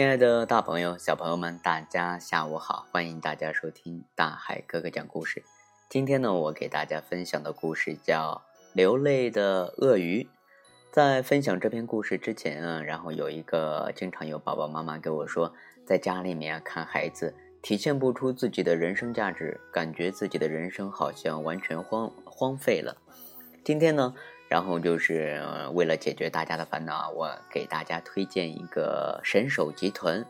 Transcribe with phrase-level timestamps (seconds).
[0.00, 2.86] 亲爱的大朋友、小朋友们，大家下午好！
[2.90, 5.44] 欢迎大家收听大海哥哥讲故事。
[5.90, 8.40] 今天呢，我给大家分享的故事叫
[8.74, 10.22] 《流泪的鳄鱼》。
[10.90, 15.52] 在分享这篇故事之前啊，然后有一个经常有爸爸妈妈给我说，
[15.84, 22.96] 在家里面看孩子体现不出自己的人生价值，感觉自己的人生好像完全荒荒废了。
[23.62, 24.14] 今天呢？
[24.50, 25.40] 然后就是
[25.74, 30.26] 为了解决大家的烦恼，我给大家推荐一个神手集团，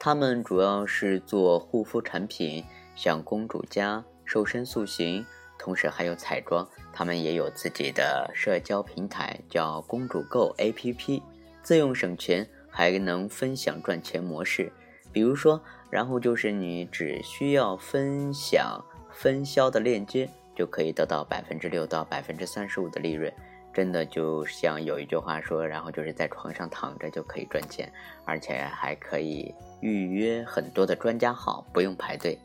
[0.00, 2.64] 他们主要是做护肤产品，
[2.96, 5.26] 像公主家、瘦身塑形，
[5.58, 6.66] 同时还有彩妆。
[6.94, 11.22] 他们也有自己的社交平台，叫公主购 APP，
[11.62, 14.72] 自用省钱，还能分享赚钱模式。
[15.12, 23.30] 比如说，然后就是你只需要分享分销的链接，就可以得到百分之六到百分之三十五的利润。
[23.78, 27.88] 真的就像有一句话说，然后就是在床上躺着就可以赚钱，
[28.24, 32.36] 而且还可以预约很多的专家号，不用排队，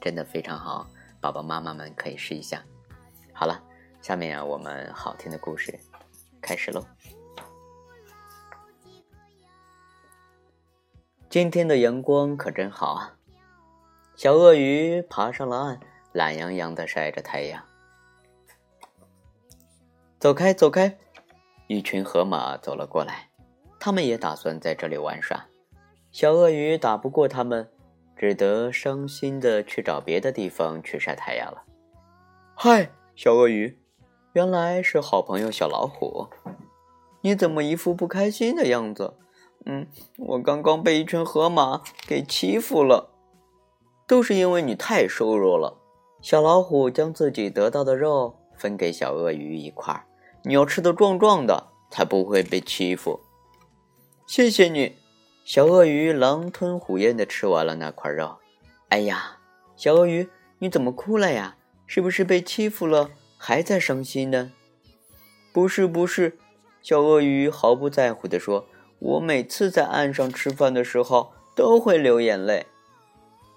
[0.00, 0.88] 真的非常好，
[1.20, 2.62] 宝宝妈妈们可以试一下。
[3.32, 3.60] 好了，
[4.00, 5.76] 下面啊，我们好听的故事
[6.40, 6.86] 开始喽。
[11.28, 13.16] 今天的阳光可真好啊！
[14.14, 15.80] 小鳄鱼爬上了岸，
[16.12, 17.60] 懒洋洋的晒着太阳。
[20.26, 20.98] 走开，走开！
[21.68, 23.28] 一群河马走了过来，
[23.78, 25.46] 他们也打算在这里玩耍。
[26.10, 27.70] 小鳄鱼打不过他们，
[28.16, 31.62] 只得伤心的去找别的地方去晒太阳了。
[32.56, 33.78] 嗨，小鳄鱼，
[34.32, 36.26] 原来是好朋友小老虎，
[37.20, 39.14] 你怎么一副不开心的样子？
[39.64, 39.86] 嗯，
[40.18, 43.12] 我刚刚被一群河马给欺负了，
[44.08, 45.78] 都是因为你太瘦弱了。
[46.20, 50.02] 小老虎将自己得到的肉分给小鳄鱼一块儿。
[50.46, 53.18] 你要吃的壮壮的，才不会被欺负。
[54.28, 54.94] 谢谢你，
[55.44, 58.36] 小鳄鱼狼吞虎咽的吃完了那块肉。
[58.90, 59.38] 哎呀，
[59.74, 60.28] 小鳄鱼，
[60.60, 61.56] 你怎么哭了呀？
[61.88, 64.52] 是不是被欺负了，还在伤心呢？
[65.52, 66.38] 不是，不是，
[66.80, 68.66] 小鳄鱼毫不在乎的说
[69.00, 72.66] ：“我每次在岸上吃饭的时候都会流眼泪。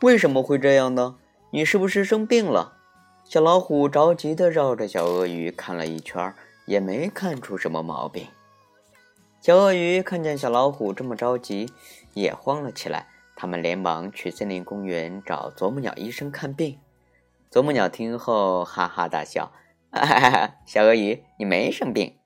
[0.02, 1.18] 为什么会这样呢？
[1.52, 2.78] 你是不是生病了？”
[3.24, 6.34] 小老虎着急的绕着小鳄鱼看了一圈。
[6.70, 8.28] 也没看出什么毛病。
[9.42, 11.74] 小鳄鱼看见小老虎这么着急，
[12.14, 13.08] 也慌了起来。
[13.36, 16.78] 他们连忙去森林公园找啄木鸟医生看病。
[17.50, 19.52] 啄木鸟听后哈哈大笑
[19.90, 22.18] ：“哈哈哈，小鳄鱼，你没生病。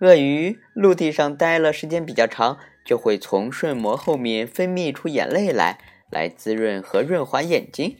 [0.00, 5.80] 鳄鱼陆地上待了时间比较长，就会从瞬膜后面分泌出眼泪来，
[6.10, 7.96] 来滋润和润滑眼睛。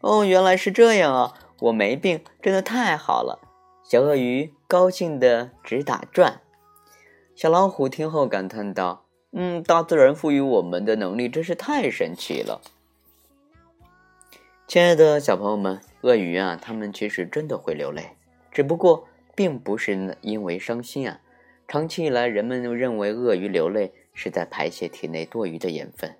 [0.00, 1.34] 哦，原来是这样啊！
[1.60, 3.42] 我没病，真的太好了。”
[3.88, 6.40] 小鳄鱼高兴的直打转，
[7.36, 12.60] 小老虎听后感叹道：“嗯，大自然赋予我们的能力真是太神奇了。”
[14.66, 18.08] 亲爱的小朋友们，鳄鱼啊，它们其实真的会流泪，
[18.50, 21.20] 只不过并不是因为伤心啊。
[21.68, 26.12] 长期以来，人们认为鳄鱼流泪是在排泄体内多余的盐分。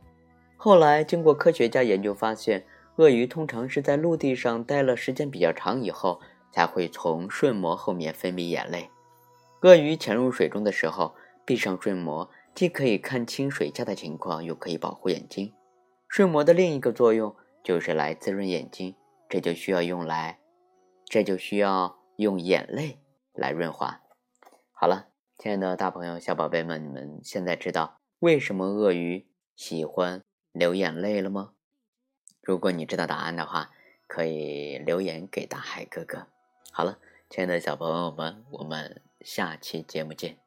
[0.57, 6.21] 后来，经过科学家研究发现，鳄鱼通常是在陆地上待了时间比较长以后。
[6.57, 8.89] 才会从瞬膜后面分泌眼泪。
[9.61, 15.53] 鳄鱼潜入水中的时候，闭上瞬膜，既可以看清水下的情况，又可以保护眼睛。
[16.09, 18.95] 瞬膜的另一个作用就是来滋润眼睛，
[19.29, 20.39] 这就需要用来，
[21.05, 23.01] 这就需要用眼泪
[23.35, 24.01] 来润滑。
[24.73, 31.51] 好了，亲爱的大朋友、小宝贝们，你们现在知道为什么鳄鱼喜欢流眼泪了吗？
[32.41, 33.73] 如果你知道答案的话，
[34.07, 36.29] 可以留言给大海哥哥。
[36.77, 36.99] 好了，
[37.31, 40.46] 亲爱的小朋友们，我们下期节目见。